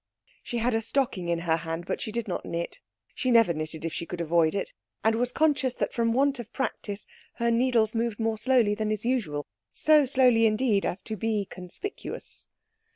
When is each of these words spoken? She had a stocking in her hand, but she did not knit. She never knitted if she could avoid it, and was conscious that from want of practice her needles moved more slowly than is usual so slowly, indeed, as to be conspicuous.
She 0.41 0.57
had 0.57 0.73
a 0.73 0.81
stocking 0.81 1.29
in 1.29 1.37
her 1.41 1.57
hand, 1.57 1.85
but 1.85 2.01
she 2.01 2.11
did 2.11 2.27
not 2.27 2.43
knit. 2.43 2.79
She 3.13 3.29
never 3.29 3.53
knitted 3.53 3.85
if 3.85 3.93
she 3.93 4.07
could 4.07 4.19
avoid 4.19 4.55
it, 4.55 4.73
and 5.03 5.13
was 5.13 5.31
conscious 5.31 5.75
that 5.75 5.93
from 5.93 6.11
want 6.11 6.39
of 6.39 6.51
practice 6.51 7.05
her 7.33 7.51
needles 7.51 7.93
moved 7.93 8.19
more 8.19 8.39
slowly 8.39 8.73
than 8.73 8.91
is 8.91 9.05
usual 9.05 9.45
so 9.71 10.07
slowly, 10.07 10.47
indeed, 10.47 10.87
as 10.87 11.03
to 11.03 11.15
be 11.15 11.45
conspicuous. 11.45 12.47